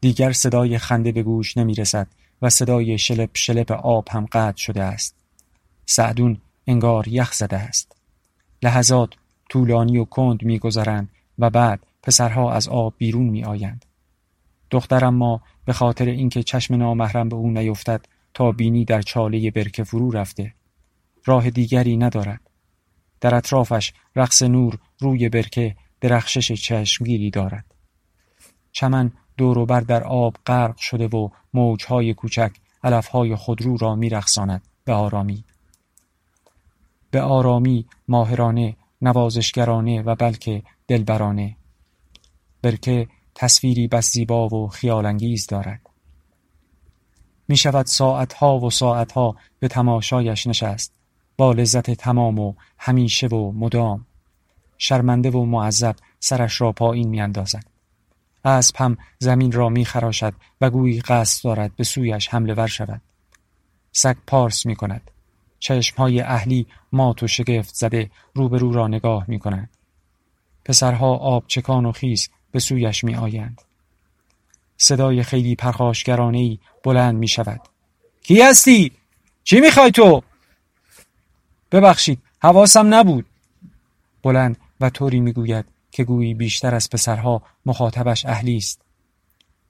دیگر 0.00 0.32
صدای 0.32 0.78
خنده 0.78 1.12
به 1.12 1.22
گوش 1.22 1.56
نمی 1.56 1.74
رسد 1.74 2.06
و 2.42 2.50
صدای 2.50 2.98
شلپ 2.98 3.30
شلپ 3.34 3.72
آب 3.72 4.08
هم 4.10 4.26
قطع 4.32 4.56
شده 4.56 4.82
است. 4.82 5.14
سعدون 5.86 6.40
انگار 6.66 7.08
یخ 7.08 7.32
زده 7.32 7.56
است. 7.56 7.96
لحظات 8.62 9.10
طولانی 9.48 9.98
و 9.98 10.04
کند 10.04 10.42
میگذرند 10.42 11.08
و 11.38 11.50
بعد 11.50 11.86
پسرها 12.02 12.52
از 12.52 12.68
آب 12.68 12.94
بیرون 12.98 13.26
می 13.26 13.44
آیند. 13.44 13.84
دخترم 14.70 15.14
ما 15.14 15.40
به 15.64 15.72
خاطر 15.72 16.04
اینکه 16.04 16.42
چشم 16.42 16.74
نامحرم 16.74 17.28
به 17.28 17.36
او 17.36 17.50
نیفتد 17.50 18.06
تا 18.34 18.52
بینی 18.52 18.84
در 18.84 19.02
چاله 19.02 19.50
برکه 19.50 19.84
فرو 19.84 20.10
رفته. 20.10 20.54
راه 21.24 21.50
دیگری 21.50 21.96
ندارد. 21.96 22.40
در 23.20 23.34
اطرافش 23.34 23.92
رقص 24.16 24.42
نور 24.42 24.78
روی 24.98 25.28
برکه 25.28 25.76
درخشش 26.00 26.52
چشمگیری 26.52 27.30
دارد. 27.30 27.74
چمن 28.72 29.12
دور 29.36 29.58
و 29.58 29.66
بر 29.66 29.80
در 29.80 30.04
آب 30.04 30.36
غرق 30.46 30.76
شده 30.76 31.08
و 31.08 31.28
موجهای 31.54 32.14
کوچک 32.14 32.52
علفهای 32.84 33.36
خودرو 33.36 33.76
را 33.76 33.94
میرقصاند 33.94 34.62
به 34.84 34.92
آرامی. 34.92 35.44
به 37.10 37.22
آرامی 37.22 37.86
ماهرانه 38.08 38.76
نوازشگرانه 39.02 40.02
و 40.02 40.14
بلکه 40.14 40.62
دلبرانه 40.88 41.56
برکه 42.62 43.08
تصویری 43.34 43.88
بس 43.88 44.12
زیبا 44.12 44.48
و 44.48 44.68
خیالانگیز 44.68 45.46
دارد 45.46 45.89
می 47.50 47.56
شود 47.56 47.86
ساعتها 47.86 48.58
و 48.58 48.70
ساعتها 48.70 49.36
به 49.58 49.68
تماشایش 49.68 50.46
نشست. 50.46 50.92
با 51.36 51.52
لذت 51.52 51.90
تمام 51.90 52.38
و 52.38 52.54
همیشه 52.78 53.26
و 53.26 53.52
مدام. 53.52 54.06
شرمنده 54.78 55.30
و 55.30 55.44
معذب 55.44 55.96
سرش 56.20 56.60
را 56.60 56.72
پایین 56.72 57.08
می 57.08 57.20
اندازد 57.20 57.64
اسب 58.44 58.76
هم 58.78 58.96
زمین 59.18 59.52
را 59.52 59.68
می 59.68 59.84
خراشد 59.84 60.34
و 60.60 60.70
گویی 60.70 61.00
قصد 61.00 61.44
دارد 61.44 61.76
به 61.76 61.84
سویش 61.84 62.28
حمله 62.28 62.54
ور 62.54 62.66
شود. 62.66 63.00
سگ 63.92 64.16
پارس 64.26 64.66
می 64.66 64.76
کند 64.76 65.10
چشمهای 65.58 66.20
اهلی 66.20 66.66
مات 66.92 67.22
و 67.22 67.26
شگفت 67.26 67.74
زده 67.74 68.10
روبرو 68.34 68.72
را 68.72 68.88
نگاه 68.88 69.24
می 69.28 69.38
کنند. 69.38 69.70
پسرها 70.64 71.16
آب 71.16 71.44
چکان 71.46 71.86
و 71.86 71.92
خیز 71.92 72.28
به 72.50 72.58
سویش 72.58 73.04
می 73.04 73.14
آیند. 73.14 73.62
صدای 74.82 75.22
خیلی 75.22 75.54
پرخاشگرانه 75.54 76.58
بلند 76.84 77.16
می 77.18 77.28
شود. 77.28 77.60
کی 78.22 78.42
هستی؟ 78.42 78.92
چی 79.44 79.60
می‌خوای 79.60 79.90
تو؟ 79.90 80.22
ببخشید 81.72 82.18
حواسم 82.42 82.94
نبود. 82.94 83.26
بلند 84.22 84.56
و 84.80 84.90
طوری 84.90 85.20
می‌گوید 85.20 85.64
که 85.90 86.04
گویی 86.04 86.34
بیشتر 86.34 86.74
از 86.74 86.90
پسرها 86.90 87.42
مخاطبش 87.66 88.26
اهلی 88.26 88.56
است. 88.56 88.82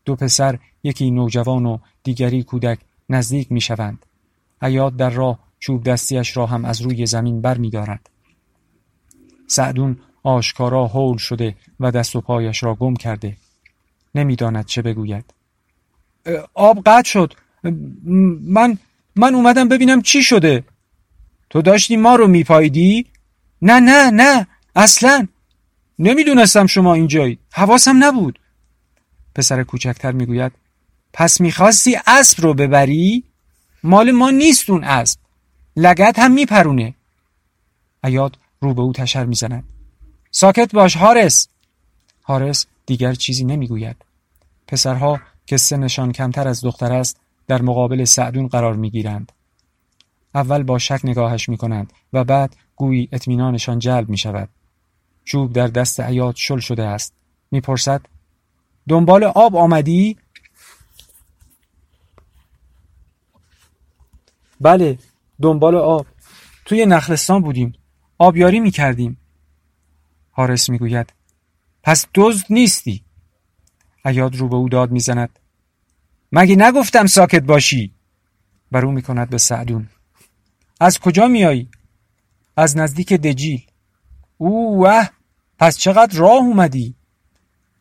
دو 0.04 0.16
پسر 0.16 0.58
یکی 0.82 1.10
نوجوان 1.10 1.66
و 1.66 1.78
دیگری 2.02 2.42
کودک 2.42 2.78
نزدیک 3.08 3.52
می 3.52 3.60
شوند. 3.60 4.06
حیات 4.62 4.96
در 4.96 5.10
راه 5.10 5.38
چوب 5.58 5.84
دستیش 5.84 6.36
را 6.36 6.46
هم 6.46 6.64
از 6.64 6.80
روی 6.80 7.06
زمین 7.06 7.40
بر 7.40 7.58
می 7.58 7.70
دارد. 7.70 8.10
سعدون 9.46 9.98
آشکارا 10.22 10.86
هول 10.86 11.16
شده 11.16 11.56
و 11.80 11.90
دست 11.90 12.16
و 12.16 12.20
پایش 12.20 12.62
را 12.62 12.74
گم 12.74 12.94
کرده. 12.94 13.36
نمی‌داند 14.14 14.66
چه 14.66 14.82
بگوید. 14.82 15.24
آب 16.54 16.82
قطع 16.86 17.08
شد. 17.08 17.34
من 18.42 18.78
من 19.16 19.34
اومدم 19.34 19.68
ببینم 19.68 20.02
چی 20.02 20.22
شده. 20.22 20.64
تو 21.50 21.62
داشتی 21.62 21.96
ما 21.96 22.16
رو 22.16 22.26
میپایدی؟ 22.26 23.06
نه 23.62 23.80
نه 23.80 24.10
نه 24.10 24.46
اصلا 24.76 25.26
نمی‌دونستم 25.98 26.66
شما 26.66 26.94
اینجایی 26.94 27.38
حواسم 27.52 28.04
نبود 28.04 28.38
پسر 29.34 29.62
کوچکتر 29.62 30.12
می‌گوید 30.12 30.52
پس 31.12 31.40
می‌خواستی 31.40 31.98
اسب 32.06 32.40
رو 32.42 32.54
ببری؟ 32.54 33.24
مال 33.82 34.10
ما 34.10 34.30
نیست 34.30 34.70
اون 34.70 34.84
اسب 34.84 35.18
لگت 35.76 36.18
هم 36.18 36.32
میپرونه 36.32 36.94
ایاد 38.04 38.38
رو 38.60 38.74
به 38.74 38.82
او 38.82 38.92
تشر 38.92 39.24
می‌زند 39.24 39.64
ساکت 40.30 40.72
باش 40.72 40.96
هارس 40.96 41.48
هارس 42.24 42.66
دیگر 42.90 43.14
چیزی 43.14 43.44
نمی‌گوید 43.44 43.96
پسرها 44.66 45.20
که 45.46 45.56
سنشان 45.56 46.12
کمتر 46.12 46.48
از 46.48 46.60
دختر 46.60 46.92
است 46.92 47.20
در 47.46 47.62
مقابل 47.62 48.04
سعدون 48.04 48.48
قرار 48.48 48.76
می‌گیرند 48.76 49.32
اول 50.34 50.62
با 50.62 50.78
شک 50.78 51.00
نگاهش 51.04 51.48
می‌کنند 51.48 51.92
و 52.12 52.24
بعد 52.24 52.56
گویی 52.76 53.08
اطمینانشان 53.12 53.78
جلب 53.78 54.08
می 54.08 54.18
شود. 54.18 54.48
چوب 55.24 55.52
در 55.52 55.66
دست 55.66 56.00
عیاد 56.00 56.34
شل 56.36 56.58
شده 56.58 56.82
است. 56.82 57.14
می‌پرسد 57.50 58.00
دنبال 58.88 59.24
آب 59.24 59.56
آمدی؟ 59.56 60.16
بله 64.60 64.98
دنبال 65.42 65.74
آب 65.74 66.06
توی 66.64 66.86
نخلستان 66.86 67.42
بودیم 67.42 67.72
آبیاری 68.18 68.60
می‌کردیم 68.60 69.16
حارس 70.30 70.70
می‌گوید 70.70 71.19
پس 71.82 72.06
دزد 72.14 72.46
نیستی. 72.50 73.04
عیاد 74.04 74.36
رو 74.36 74.48
به 74.48 74.56
او 74.56 74.68
داد 74.68 74.90
می‌زند. 74.90 75.38
مگه 76.32 76.56
نگفتم 76.56 77.06
ساکت 77.06 77.42
باشی؟ 77.42 77.94
بر 78.70 78.84
او 78.84 78.92
می‌کند 78.92 79.30
به 79.30 79.38
سعدون. 79.38 79.88
از 80.80 80.98
کجا 80.98 81.28
میایی 81.28 81.68
از 82.56 82.76
نزدیک 82.76 83.12
دجیل. 83.12 83.66
اوه 84.38 85.08
پس 85.58 85.78
چقدر 85.78 86.18
راه 86.18 86.32
اومدی؟ 86.32 86.94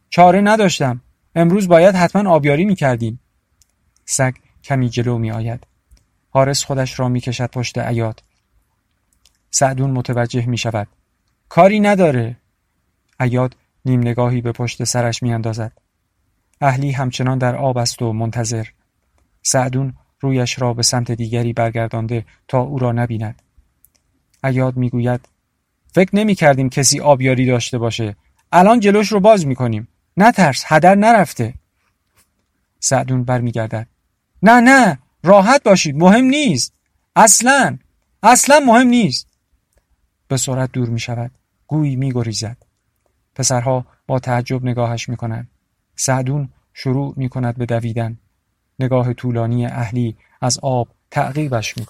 چاره 0.10 0.42
نداشتم. 0.42 1.02
امروز 1.36 1.68
باید 1.68 1.96
حتما 1.96 2.30
آبیاری 2.30 2.66
می‌کردیم. 2.66 3.20
سگ 4.06 4.34
کمی 4.64 4.90
جلو 4.90 5.18
می 5.18 5.32
آید 5.32 5.68
حارس 6.30 6.64
خودش 6.64 7.00
را 7.00 7.10
می‌کشد 7.10 7.50
پشت 7.52 7.78
عیاد 7.78 8.24
سعدون 9.52 9.92
متوجه 9.92 10.46
می 10.46 10.58
شود 10.58 10.88
کاری 11.50 11.80
نداره. 11.80 12.38
عیاد 13.20 13.56
نیم 13.86 14.00
نگاهی 14.00 14.42
به 14.42 14.52
پشت 14.52 14.84
سرش 14.84 15.24
می 15.24 15.34
اندازد. 15.34 15.72
اهلی 16.62 16.92
همچنان 16.92 17.38
در 17.38 17.56
آب 17.56 17.78
است 17.78 18.02
و 18.02 18.14
منتظر. 18.14 18.68
سعدون 19.42 19.94
رویش 20.20 20.62
را 20.62 20.74
به 20.74 20.84
سمت 20.84 21.12
دیگری 21.12 21.54
برگردانده 21.54 22.26
تا 22.48 22.60
او 22.60 22.80
را 22.80 22.92
نبیند. 22.92 23.42
عیاد 24.44 24.78
می‌گوید 24.78 25.30
فکر 25.94 26.16
نمی 26.16 26.36
کردیم 26.36 26.70
کسی 26.70 27.00
آبیاری 27.00 27.46
داشته 27.46 27.78
باشه. 27.78 28.16
الان 28.52 28.80
جلوش 28.80 29.12
رو 29.12 29.20
باز 29.20 29.48
می‌کنیم. 29.48 29.88
نترس 30.18 30.64
هدر 30.68 30.96
نرفته. 30.96 31.54
سعدون 32.80 33.24
برمیگردد. 33.24 33.88
نه 34.44 34.60
نه 34.60 35.00
راحت 35.24 35.64
باشید 35.64 35.96
مهم 35.96 36.26
نیست. 36.26 36.74
اصلا 37.16 37.78
اصلا 38.24 38.60
مهم 38.60 38.88
نیست. 38.88 39.28
به 40.28 40.38
سرعت 40.38 40.72
دور 40.72 40.90
می 40.90 41.00
شود 41.00 41.32
گویی 41.68 41.96
می 41.96 42.12
گریزد 42.12 42.58
پسرها 43.36 43.86
با 44.08 44.20
تعجب 44.20 44.66
نگاهش 44.66 45.10
می 45.10 45.18
کنند 45.18 45.50
سعدون 45.96 46.50
شروع 46.74 47.14
می 47.18 47.30
کند 47.30 47.58
به 47.58 47.66
دویدن. 47.66 48.18
نگاه 48.80 49.14
طولانی 49.14 49.66
اهلی 49.66 50.18
از 50.42 50.60
آب 50.62 50.88
تعقیبش 51.12 51.78
می 51.78 51.86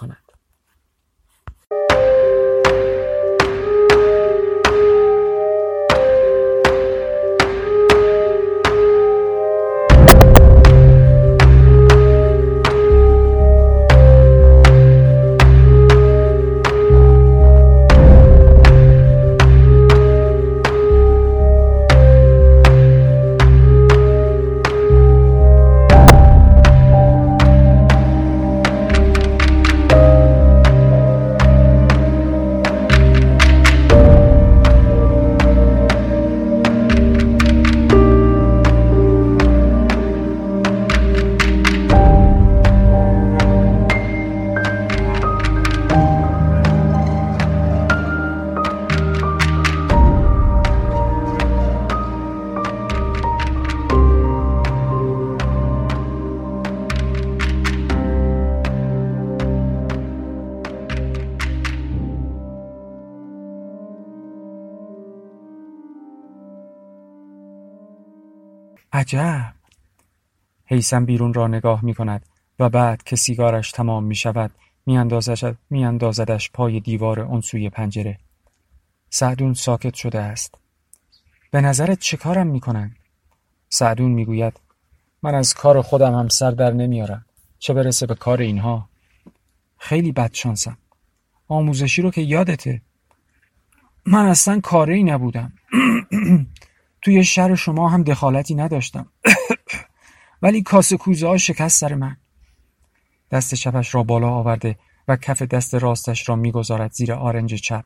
عجب. 69.10 69.54
حیسم 70.66 71.06
بیرون 71.06 71.34
را 71.34 71.48
نگاه 71.48 71.86
می 71.86 71.94
کند 71.94 72.26
و 72.60 72.70
بعد 72.70 73.04
که 73.04 73.16
سیگارش 73.16 73.72
تمام 73.72 74.04
می 74.04 74.16
شود 74.16 74.52
می 75.70 75.86
اندازدش 75.86 76.52
پای 76.52 76.80
دیوار 76.80 77.20
اون 77.20 77.42
سوی 77.42 77.70
پنجره. 77.70 78.18
سعدون 79.10 79.54
ساکت 79.54 79.94
شده 79.94 80.20
است. 80.20 80.56
به 81.52 81.62
نظرت 81.62 82.00
چه 82.00 82.18
کارم 82.18 82.48
می 82.48 82.60
کنن؟ 82.60 82.96
سعدون 83.70 84.12
می 84.12 84.26
گوید 84.26 84.60
من 85.24 85.36
از 85.36 85.54
کار 85.54 85.82
خودم 85.82 86.14
هم 86.14 86.28
سر 86.28 86.52
در 86.52 86.72
نمیارم. 86.72 87.26
چه 87.60 87.74
برسه 87.74 88.06
به 88.06 88.16
کار 88.16 88.42
اینها؟ 88.42 88.90
خیلی 89.78 90.12
بدشانسم 90.12 90.78
آموزشی 91.48 92.02
رو 92.02 92.12
که 92.12 92.22
یادته. 92.22 92.82
من 94.06 94.26
اصلا 94.26 94.60
کاری 94.60 95.04
نبودم. 95.04 95.54
توی 97.10 97.24
شهر 97.24 97.56
شما 97.56 97.90
هم 97.90 98.04
دخالتی 98.04 98.56
نداشتم. 98.56 99.06
ولی 100.42 100.62
کاسه 100.62 100.98
کوزه 100.98 101.28
ها 101.28 101.38
شکست 101.38 101.80
سر 101.80 101.96
من. 101.96 102.18
دست 103.32 103.56
چپش 103.56 103.96
را 103.96 104.04
بالا 104.04 104.30
آورده 104.30 104.80
و 105.08 105.16
کف 105.16 105.42
دست 105.42 105.76
راستش 105.76 106.30
را 106.30 106.36
می‌گذارد 106.36 106.92
زیر 106.92 107.14
آرنج 107.14 107.54
چپ. 107.54 107.86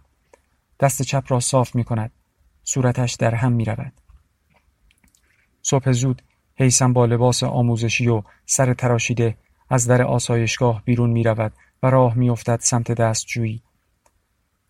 دست 0.79 1.01
چپ 1.01 1.23
را 1.27 1.39
صاف 1.39 1.75
می 1.75 1.83
کند 1.83 2.11
صورتش 2.63 3.13
در 3.13 3.35
هم 3.35 3.51
می 3.51 3.65
رود 3.65 3.93
صبح 5.61 5.91
زود 5.91 6.21
حیسم 6.55 6.93
با 6.93 7.05
لباس 7.05 7.43
آموزشی 7.43 8.07
و 8.07 8.23
سر 8.45 8.73
تراشیده 8.73 9.37
از 9.69 9.87
در 9.87 10.01
آسایشگاه 10.01 10.81
بیرون 10.85 11.09
می 11.09 11.23
رود 11.23 11.53
و 11.83 11.89
راه 11.89 12.17
می 12.17 12.29
افتد 12.29 12.59
سمت 12.61 12.91
دستجویی. 12.91 13.61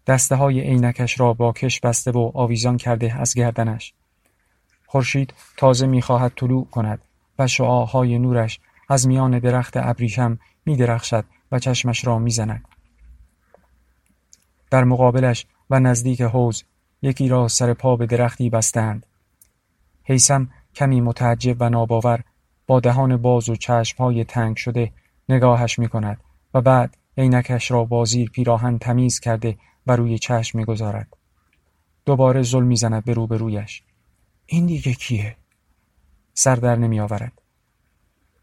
دسته 0.07 0.36
های 0.36 0.62
عینکش 0.62 1.19
را 1.19 1.33
با 1.33 1.53
کش 1.53 1.79
بسته 1.79 2.12
و 2.12 2.31
آویزان 2.33 2.77
کرده 2.77 3.19
از 3.19 3.33
گردنش. 3.33 3.93
خورشید 4.93 5.33
تازه 5.57 5.88
می‌خواهد 5.88 6.33
طلوع 6.35 6.67
کند 6.71 7.01
و 7.39 7.47
شعاهای 7.47 8.19
نورش 8.19 8.59
از 8.89 9.07
میان 9.07 9.39
درخت 9.39 9.77
ابریشم 9.77 10.39
می 10.65 10.75
درخشد 10.75 11.25
و 11.51 11.59
چشمش 11.59 12.07
را 12.07 12.19
می‌زند. 12.19 12.67
در 14.71 14.83
مقابلش 14.83 15.45
و 15.69 15.79
نزدیک 15.79 16.21
حوز 16.21 16.63
یکی 17.01 17.27
را 17.27 17.47
سر 17.47 17.73
پا 17.73 17.95
به 17.95 18.05
درختی 18.05 18.50
بستند. 18.50 19.05
حیسم 20.03 20.50
کمی 20.75 21.01
متعجب 21.01 21.57
و 21.59 21.69
ناباور 21.69 22.23
با 22.67 22.79
دهان 22.79 23.17
باز 23.17 23.50
و 23.50 23.55
چشمهای 23.55 24.23
تنگ 24.23 24.57
شده 24.57 24.91
نگاهش 25.29 25.79
می 25.79 25.88
کند 25.88 26.21
و 26.53 26.62
بعد 26.62 26.97
عینکش 27.17 27.71
را 27.71 27.85
با 27.85 28.05
زیر 28.05 28.29
پیراهن 28.29 28.77
تمیز 28.77 29.19
کرده 29.19 29.57
و 29.88 29.95
روی 29.95 30.17
چشم 30.17 30.57
می‌گذارد 30.57 31.17
دوباره 32.05 32.41
ظلم 32.41 32.67
می‌زند 32.67 33.05
به 33.05 33.13
روبرویش 33.13 33.83
این 34.53 34.65
دیگه 34.65 34.93
کیه 34.93 35.36
سر 36.33 36.55
در 36.55 36.75
نمیآورد 36.75 37.41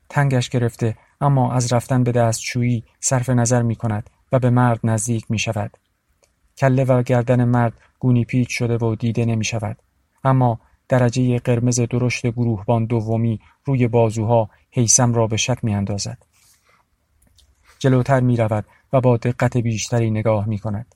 تنگش 0.09 0.49
گرفته 0.49 0.97
اما 1.21 1.53
از 1.53 1.73
رفتن 1.73 2.05
به 2.05 2.13
دستشویی 2.13 2.85
صرف 3.01 3.31
نظر 3.31 3.63
می 3.63 3.77
کند 3.77 4.11
و 4.33 4.39
به 4.39 4.51
مرد 4.51 4.81
نزدیک 4.85 5.31
می 5.31 5.39
شود. 5.39 5.77
کله 6.59 6.85
و 6.85 7.03
گردن 7.03 7.45
مرد 7.45 7.73
گونی 7.99 8.25
پیچ 8.25 8.49
شده 8.51 8.77
و 8.77 8.95
دیده 8.95 9.25
نمی 9.25 9.45
شود. 9.45 9.83
اما 10.25 10.61
درجه 10.89 11.39
قرمز 11.39 11.81
درشت 11.81 12.27
گروهبان 12.27 12.85
دومی 12.85 13.41
روی 13.65 13.89
بازوها 13.89 14.51
حیسم 14.71 15.15
را 15.15 15.27
به 15.27 15.37
شک 15.37 15.59
می 15.63 15.75
اندازد. 15.75 16.27
جلوتر 17.79 18.21
می 18.21 18.37
رود 18.37 18.67
و 18.93 19.01
با 19.01 19.17
دقت 19.17 19.57
بیشتری 19.57 20.11
نگاه 20.11 20.49
می 20.49 20.59
کند. 20.59 20.95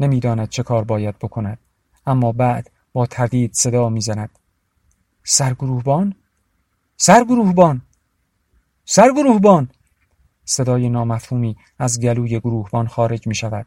نمی‌داند 0.00 0.48
چه 0.48 0.62
کار 0.62 0.84
باید 0.84 1.18
بکند 1.18 1.58
اما 2.06 2.32
بعد 2.32 2.70
تردید 3.06 3.52
صدا 3.54 3.88
می‌زند 3.88 4.38
سرگروهبان 5.24 6.14
سرگروهبان 6.96 7.82
سرگروهبان 8.84 9.70
صدای 10.44 10.88
نامفهومی 10.88 11.56
از 11.78 12.00
گلوی 12.00 12.40
گروهبان 12.40 12.86
خارج 12.86 13.26
می 13.26 13.34
شود. 13.34 13.66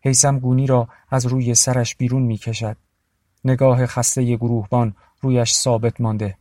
حیسم 0.00 0.38
گونی 0.38 0.66
را 0.66 0.88
از 1.10 1.26
روی 1.26 1.54
سرش 1.54 1.96
بیرون 1.96 2.22
می 2.22 2.36
کشد. 2.36 2.76
نگاه 3.44 3.86
خسته 3.86 4.36
گروهبان 4.36 4.96
رویش 5.20 5.52
ثابت 5.52 6.00
مانده. 6.00 6.38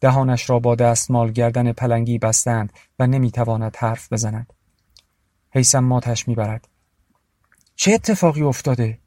دهانش 0.00 0.50
را 0.50 0.58
با 0.58 0.74
دستمال 0.74 1.32
گردن 1.32 1.72
پلنگی 1.72 2.18
بستند 2.18 2.72
و 2.98 3.06
نمی‌تواند 3.06 3.76
حرف 3.76 4.12
بزند. 4.12 4.52
حیسم 5.50 5.84
ماتش 5.84 6.28
می‌برد. 6.28 6.68
چه 7.76 7.92
اتفاقی 7.92 8.42
افتاده؟ 8.42 8.99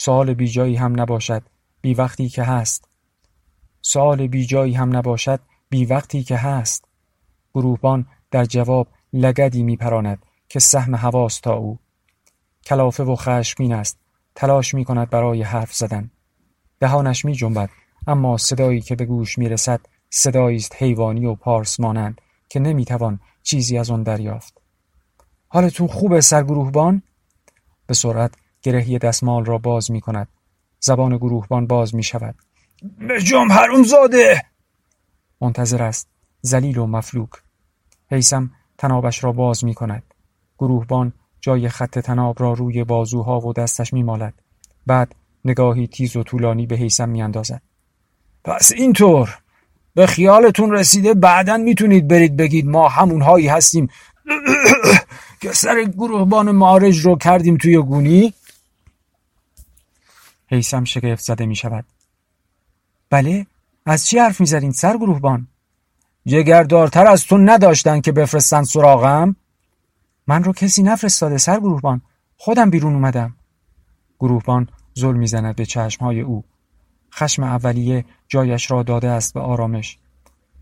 سوال 0.00 0.34
بیجایی 0.34 0.76
هم 0.76 1.00
نباشد 1.00 1.42
بی 1.80 1.94
وقتی 1.94 2.28
که 2.28 2.42
هست. 2.42 2.88
سوال 3.82 4.26
بیجایی 4.26 4.74
هم 4.74 4.96
نباشد 4.96 5.40
بی 5.70 5.84
وقتی 5.84 6.22
که 6.22 6.36
هست. 6.36 6.84
گروهبان 7.54 8.06
در 8.30 8.44
جواب 8.44 8.88
لگدی 9.12 9.62
میپراند 9.62 10.26
که 10.48 10.60
سهم 10.60 10.96
حواس 10.96 11.40
تا 11.40 11.54
او. 11.54 11.78
کلافه 12.64 13.04
و 13.04 13.16
خشمین 13.16 13.72
است 13.72 13.98
تلاش 14.34 14.74
می 14.74 14.84
کند 14.84 15.10
برای 15.10 15.42
حرف 15.42 15.74
زدن. 15.74 16.10
دهانش 16.80 17.24
می 17.24 17.34
جنبد 17.34 17.70
اما 18.06 18.36
صدایی 18.36 18.80
که 18.80 18.96
به 18.96 19.04
گوش 19.04 19.38
می 19.38 19.48
رسد 19.48 19.80
صدایی 20.10 20.56
است 20.56 20.74
حیوانی 20.78 21.26
و 21.26 21.34
پارس 21.34 21.80
مانند 21.80 22.20
که 22.48 22.60
نمی‌توان 22.60 23.20
چیزی 23.42 23.78
از 23.78 23.90
آن 23.90 24.02
دریافت. 24.02 24.60
حالتون 25.48 25.86
خوبه 25.86 26.20
سرگروهبان؟ 26.20 27.02
به 27.86 27.94
سرعت 27.94 28.34
گرهی 28.62 28.98
دستمال 28.98 29.44
را 29.44 29.58
باز 29.58 29.90
می 29.90 30.00
کند. 30.00 30.28
زبان 30.80 31.16
گروهبان 31.16 31.66
باز 31.66 31.94
می 31.94 32.02
شود. 32.02 32.34
جام 33.24 33.52
حروم 33.52 33.82
زاده 33.82 34.44
منتظر 35.40 35.82
است. 35.82 36.08
زلیل 36.40 36.78
و 36.78 36.86
مفلوک. 36.86 37.30
حیسم 38.10 38.50
تنابش 38.78 39.24
را 39.24 39.32
باز 39.32 39.64
می 39.64 39.74
کند. 39.74 40.02
گروهبان 40.58 41.12
جای 41.40 41.68
خط 41.68 41.98
تناب 41.98 42.42
را 42.42 42.52
روی 42.52 42.84
بازوها 42.84 43.40
و 43.40 43.52
دستش 43.52 43.92
می 43.92 44.02
مالد. 44.02 44.34
بعد 44.86 45.14
نگاهی 45.44 45.86
تیز 45.86 46.16
و 46.16 46.22
طولانی 46.22 46.66
به 46.66 46.76
حیسم 46.76 47.08
می 47.08 47.22
اندازد. 47.22 47.62
پس 48.44 48.72
اینطور 48.72 49.38
به 49.94 50.06
خیالتون 50.06 50.72
رسیده 50.72 51.14
بعدا 51.14 51.56
می‌تونید 51.56 52.08
برید 52.08 52.36
بگید 52.36 52.66
ما 52.66 52.88
همونهایی 52.88 53.48
هستیم 53.48 53.88
که 55.42 55.52
سر 55.52 55.84
گروهبان 55.84 56.50
مارج 56.50 56.98
رو 56.98 57.16
کردیم 57.16 57.56
توی 57.56 57.76
گونی 57.76 58.34
حیسم 60.50 60.84
شگفت 60.84 61.24
زده 61.24 61.46
می 61.46 61.56
شود 61.56 61.84
بله 63.10 63.46
از 63.86 64.06
چی 64.06 64.18
حرف 64.18 64.40
می‌زدین 64.40 64.72
سر 64.72 64.96
گروهبان 64.96 65.48
جگردارتر 66.26 67.06
از 67.06 67.26
تو 67.26 67.38
نداشتن 67.38 68.00
که 68.00 68.12
بفرستن 68.12 68.62
سراغم؟ 68.62 69.36
من 70.26 70.44
رو 70.44 70.52
کسی 70.52 70.82
نفرستاده 70.82 71.38
سر 71.38 71.60
گروهبان 71.60 72.02
خودم 72.36 72.70
بیرون 72.70 72.94
اومدم. 72.94 73.36
گروهبان 74.20 74.68
ظلم 74.98 75.18
می‌زند 75.18 75.56
به 75.56 75.66
چشمهای 75.66 76.20
او. 76.20 76.44
خشم 77.14 77.42
اولیه 77.42 78.04
جایش 78.28 78.70
را 78.70 78.82
داده 78.82 79.08
است 79.08 79.34
به 79.34 79.40
آرامش. 79.40 79.98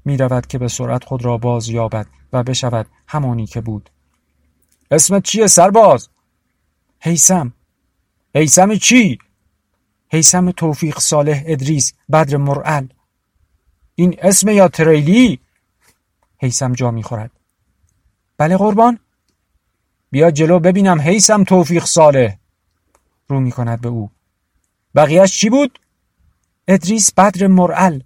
می 0.05 0.17
رود 0.17 0.47
که 0.47 0.59
به 0.59 0.69
سرعت 0.69 1.05
خود 1.05 1.25
را 1.25 1.39
باز 1.39 1.69
یابد 1.69 2.07
و 2.33 2.43
بشود 2.43 2.87
همانی 3.09 3.47
که 3.47 3.61
بود. 3.61 3.91
اسمت 4.91 5.23
چیه 5.23 5.47
سرباز؟ 5.47 6.09
حیسم 7.01 7.53
حیسم 8.35 8.75
چی؟ 8.75 9.19
حیسم 10.09 10.51
توفیق 10.51 10.99
صالح 10.99 11.43
ادریس 11.47 11.93
بدر 12.13 12.37
مرعل 12.37 12.87
این 13.95 14.17
اسم 14.23 14.49
یا 14.49 14.69
تریلی؟ 14.69 15.41
حیسم 16.39 16.73
جا 16.73 16.91
می‌خورد 16.91 17.31
بله 18.39 18.57
قربان؟ 18.57 18.99
بیا 20.11 20.31
جلو 20.31 20.59
ببینم 20.59 21.01
حیسم 21.01 21.45
توفیق 21.45 21.85
صالح 21.85 22.37
رو 23.29 23.41
می 23.41 23.53
کند 23.53 23.81
به 23.81 23.89
او 23.89 24.11
بقیهش 24.95 25.41
چی 25.41 25.51
بود؟ 25.51 25.79
ادریس 26.69 27.13
بدر 27.13 27.47
مرعل 27.47 28.01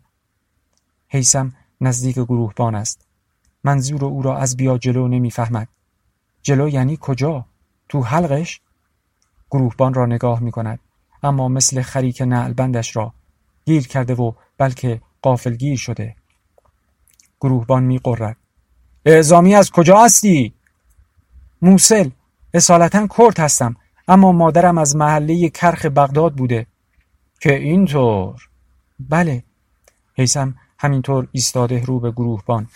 حیسم 1.09 1.53
نزدیک 1.81 2.15
گروهبان 2.15 2.75
است 2.75 3.07
منظور 3.65 4.05
او 4.05 4.23
را 4.23 4.39
از 4.39 4.57
بیا 4.57 4.79
جلو 4.79 5.09
نمی‌فهمد 5.09 5.69
جلو 6.43 6.69
یعنی 6.69 6.99
کجا؟ 7.01 7.47
تو 7.89 8.03
حلقش؟ 8.03 8.61
گروهبان 9.51 9.95
را 9.95 10.07
نگاه 10.07 10.41
می 10.41 10.51
کند 10.51 10.81
اما 11.23 11.49
مثل 11.49 11.83
خریک 11.83 12.23
بندش 12.55 12.97
را 12.97 13.15
گیر 13.65 13.89
کرده 13.89 14.15
و 14.15 14.33
بلکه 14.59 15.01
گیر 15.59 15.77
شده. 15.77 16.17
گروهبان 17.41 17.83
می 17.83 17.99
قرد. 17.99 18.37
اعزامی 19.05 19.55
از 19.55 19.71
کجا 19.71 20.05
هستی؟ 20.05 20.55
موسل 21.63 22.11
اصالتا 22.55 23.09
کرد 23.19 23.39
هستم 23.39 23.77
اما 24.09 24.33
مادرم 24.33 24.79
از 24.79 24.97
محله 24.97 25.49
کرخ 25.49 25.87
بغداد 25.87 26.35
بوده. 26.35 26.67
که 27.41 27.55
اینطور؟ 27.55 28.49
بله. 29.01 29.45
حیسم 30.15 30.55
همینطور 30.79 31.29
ایستاده 31.33 31.85
رو 31.85 32.01
به 32.01 32.11
گروهبان. 32.11 32.69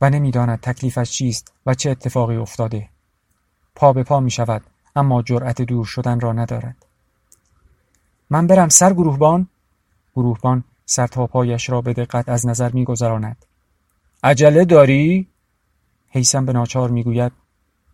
و 0.00 0.10
نمی‌داند 0.10 0.60
تکلیفش 0.60 1.10
چیست 1.10 1.52
و 1.66 1.74
چه 1.74 1.90
اتفاقی 1.90 2.36
افتاده. 2.36 2.88
پا 3.74 3.92
به 3.92 4.02
پا 4.02 4.20
می 4.20 4.30
شود 4.30 4.62
اما 4.96 5.22
جرأت 5.22 5.62
دور 5.62 5.84
شدن 5.84 6.20
را 6.20 6.32
ندارد. 6.32 6.76
من 8.30 8.46
برم 8.46 8.68
سر 8.68 8.92
گروهبان؟ 8.92 9.48
گروهبان 10.16 10.64
سر 10.86 11.06
تا 11.06 11.26
پایش 11.26 11.70
را 11.70 11.80
به 11.80 11.92
دقت 11.92 12.28
از 12.28 12.46
نظر 12.46 12.72
میگذراند. 12.72 13.36
عجله 14.22 14.64
داری؟ 14.64 15.28
حیسم 16.08 16.46
به 16.46 16.52
ناچار 16.52 16.90
می‌گوید 16.90 17.32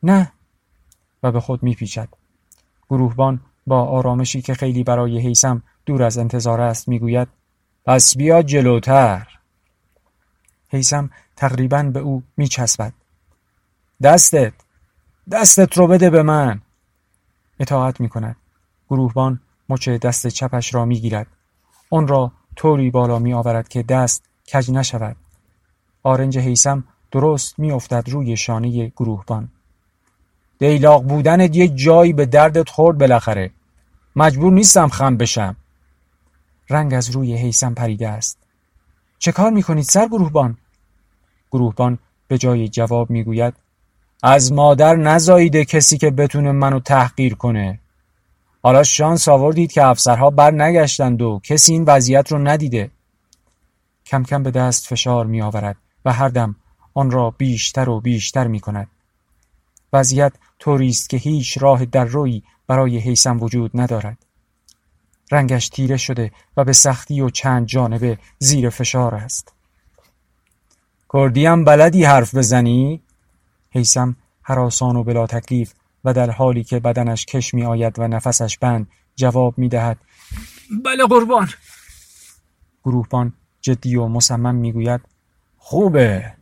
نه 0.02 0.32
و 1.22 1.32
به 1.32 1.40
خود 1.40 1.62
میپیچد. 1.62 2.08
گروهبان 2.90 3.40
با 3.66 3.84
آرامشی 3.84 4.42
که 4.42 4.54
خیلی 4.54 4.84
برای 4.84 5.18
حیسم 5.18 5.62
دور 5.86 6.02
از 6.02 6.18
انتظار 6.18 6.60
است 6.60 6.88
می‌گوید 6.88 7.28
پس 7.84 8.16
بیا 8.16 8.42
جلوتر. 8.42 9.28
حیسم 10.68 11.10
تقریبا 11.36 11.82
به 11.82 12.00
او 12.00 12.22
میچسبد. 12.36 12.92
دستت 14.02 14.52
دستت 15.30 15.78
رو 15.78 15.86
بده 15.86 16.10
به 16.10 16.22
من. 16.22 16.60
اطاعت 17.58 18.00
می‌کند. 18.00 18.36
گروهبان 18.90 19.40
مچ 19.68 19.88
دست 19.88 20.26
چپش 20.26 20.74
را 20.74 20.84
می‌گیرد. 20.84 21.26
آن 21.90 22.08
را 22.08 22.32
طوری 22.56 22.90
بالا 22.90 23.18
می 23.18 23.32
آورد 23.34 23.68
که 23.68 23.82
دست 23.82 24.24
کج 24.52 24.70
نشود. 24.70 25.16
آرنج 26.02 26.38
حیسم 26.38 26.84
درست 27.10 27.58
میافتد 27.58 28.08
روی 28.08 28.36
شانه 28.36 28.88
گروهبان. 28.88 29.48
دیلاق 30.58 31.04
بودن 31.04 31.54
یه 31.54 31.68
جایی 31.68 32.12
به 32.12 32.26
دردت 32.26 32.68
خورد 32.68 32.98
بالاخره. 32.98 33.50
مجبور 34.16 34.52
نیستم 34.52 34.88
خم 34.88 35.16
بشم. 35.16 35.56
رنگ 36.70 36.94
از 36.94 37.10
روی 37.10 37.36
حیسم 37.36 37.74
پریده 37.74 38.08
است. 38.08 38.38
چه 39.18 39.32
کار 39.32 39.50
می‌کنید 39.50 39.84
سر 39.84 40.08
گروهبان؟ 40.08 40.58
گروهبان 41.52 41.98
به 42.28 42.38
جای 42.38 42.68
جواب 42.68 43.10
می‌گوید 43.10 43.54
از 44.22 44.52
مادر 44.52 44.96
نزاییده 44.96 45.64
کسی 45.64 45.98
که 45.98 46.10
بتونه 46.10 46.52
منو 46.52 46.80
تحقیر 46.80 47.34
کنه. 47.34 47.80
حالا 48.62 48.82
شانس 48.82 49.28
آوردید 49.28 49.72
که 49.72 49.84
افسرها 49.84 50.30
بر 50.30 50.50
نگشتند 50.50 51.22
و 51.22 51.40
کسی 51.44 51.72
این 51.72 51.84
وضعیت 51.84 52.32
رو 52.32 52.38
ندیده. 52.38 52.90
کم 54.06 54.22
کم 54.22 54.42
به 54.42 54.50
دست 54.50 54.86
فشار 54.86 55.26
می 55.26 55.42
آورد 55.42 55.76
و 56.04 56.12
هر 56.12 56.28
دم 56.28 56.56
آن 56.94 57.10
را 57.10 57.30
بیشتر 57.30 57.88
و 57.88 58.00
بیشتر 58.00 58.46
می 58.46 58.60
کند 58.60 58.88
وضعیت 59.92 60.32
طوری 60.58 60.88
است 60.88 61.10
که 61.10 61.16
هیچ 61.16 61.58
راه 61.62 61.84
در 61.84 62.04
روی 62.04 62.42
برای 62.66 62.98
حیسم 62.98 63.42
وجود 63.42 63.70
ندارد. 63.74 64.18
رنگش 65.32 65.68
تیره 65.68 65.96
شده 65.96 66.32
و 66.56 66.64
به 66.64 66.72
سختی 66.72 67.20
و 67.20 67.30
چند 67.30 67.66
جانبه 67.66 68.18
زیر 68.38 68.70
فشار 68.70 69.14
است. 69.14 69.52
کردی 71.12 71.46
هم 71.46 71.64
بلدی 71.64 72.04
حرف 72.04 72.34
بزنی؟ 72.34 73.02
حیسم 73.78 74.16
حراسان 74.42 74.96
و 74.96 75.04
بلا 75.04 75.26
تکلیف 75.26 75.72
و 76.04 76.12
در 76.12 76.30
حالی 76.30 76.64
که 76.64 76.80
بدنش 76.80 77.26
کش 77.26 77.54
می 77.54 77.64
آید 77.64 77.98
و 77.98 78.08
نفسش 78.08 78.58
بند 78.58 78.88
جواب 79.16 79.58
می 79.58 79.68
دهد 79.68 79.98
بله 80.84 81.06
قربان 81.06 81.48
گروهبان 82.84 83.32
جدی 83.60 83.96
و 83.96 84.06
مصمم 84.06 84.54
می 84.54 84.72
گوید 84.72 85.00
خوبه 85.56 86.32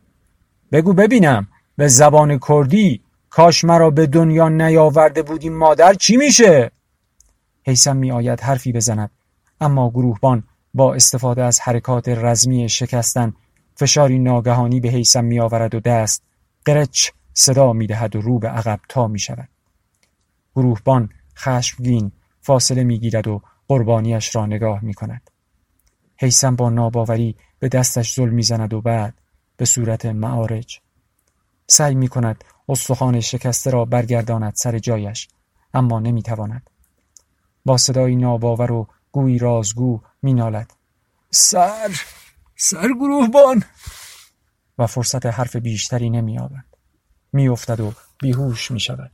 بگو 0.71 0.93
ببینم 0.93 1.47
به 1.75 1.87
زبان 1.87 2.39
کردی 2.47 3.01
کاش 3.29 3.63
مرا 3.63 3.89
به 3.89 4.07
دنیا 4.07 4.49
نیاورده 4.49 5.21
بودی 5.21 5.49
مادر 5.49 5.93
چی 5.93 6.17
میشه؟ 6.17 6.71
حیسم 7.63 7.97
می 7.97 8.11
آید 8.11 8.41
حرفی 8.41 8.71
بزند 8.71 9.11
اما 9.61 9.89
گروهبان 9.89 10.43
با 10.73 10.93
استفاده 10.93 11.43
از 11.43 11.59
حرکات 11.59 12.09
رزمی 12.09 12.69
شکستن 12.69 13.33
فشاری 13.75 14.19
ناگهانی 14.19 14.79
به 14.79 14.89
حیسم 14.89 15.25
می 15.25 15.39
آورد 15.39 15.75
و 15.75 15.79
دست 15.79 16.23
قرچ 16.65 17.09
صدا 17.39 17.73
می 17.73 17.87
دهد 17.87 18.15
و 18.15 18.21
رو 18.21 18.39
به 18.39 18.49
عقب 18.49 18.79
تا 18.89 19.07
می 19.07 19.19
شود. 19.19 19.49
گروهبان 20.55 21.09
خشمگین 21.35 22.11
فاصله 22.41 22.83
می 22.83 22.99
گیرد 22.99 23.27
و 23.27 23.41
قربانیش 23.67 24.35
را 24.35 24.45
نگاه 24.45 24.83
می 24.83 24.93
کند. 24.93 25.29
حیسم 26.17 26.55
با 26.55 26.69
ناباوری 26.69 27.35
به 27.59 27.69
دستش 27.69 28.15
ظلم 28.15 28.33
می 28.33 28.43
زند 28.43 28.73
و 28.73 28.81
بعد 28.81 29.21
به 29.57 29.65
صورت 29.65 30.05
معارج 30.05 30.79
سعی 31.67 31.95
می 31.95 32.07
کند 32.07 32.43
استخوان 32.69 33.19
شکسته 33.19 33.71
را 33.71 33.85
برگرداند 33.85 34.55
سر 34.55 34.79
جایش 34.79 35.27
اما 35.73 35.99
نمی 35.99 36.23
تواند. 36.23 36.69
با 37.65 37.77
صدای 37.77 38.15
ناباور 38.15 38.71
و 38.71 38.87
گویی 39.11 39.37
رازگو 39.37 40.01
می 40.21 40.33
نالد. 40.33 40.73
سر 41.31 42.01
سر 42.55 42.87
گروهبان 42.87 43.63
و 44.77 44.87
فرصت 44.87 45.25
حرف 45.25 45.55
بیشتری 45.55 46.09
نمی 46.09 46.39
آبد. 47.37 47.43
می 47.43 47.47
افتد 47.47 47.79
و 47.79 47.93
بیهوش 48.19 48.71
می 48.71 48.79
شود. 48.79 49.11